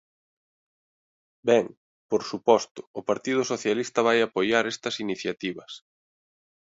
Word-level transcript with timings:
Ben, 1.49 1.65
por 2.09 2.21
suposto, 2.29 2.79
o 2.99 3.01
Partido 3.09 3.41
Socialista 3.51 3.99
vai 4.07 4.17
apoiar 4.21 4.63
estas 4.73 4.95
iniciativas. 5.05 5.71